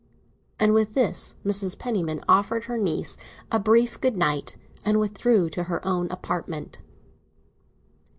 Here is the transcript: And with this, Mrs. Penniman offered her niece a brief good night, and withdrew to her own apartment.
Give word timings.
And 0.59 0.73
with 0.73 0.95
this, 0.95 1.35
Mrs. 1.45 1.77
Penniman 1.77 2.23
offered 2.27 2.63
her 2.63 2.79
niece 2.79 3.17
a 3.51 3.59
brief 3.59 4.01
good 4.01 4.17
night, 4.17 4.57
and 4.83 4.99
withdrew 4.99 5.47
to 5.51 5.65
her 5.65 5.87
own 5.87 6.09
apartment. 6.09 6.79